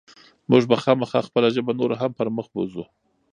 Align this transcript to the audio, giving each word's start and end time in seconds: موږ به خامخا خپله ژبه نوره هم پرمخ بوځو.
موږ 0.49 0.63
به 0.69 0.75
خامخا 0.83 1.19
خپله 1.27 1.47
ژبه 1.55 1.71
نوره 1.79 1.95
هم 2.01 2.11
پرمخ 2.17 2.47
بوځو. 2.53 2.83